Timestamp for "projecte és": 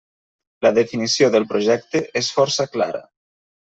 1.53-2.35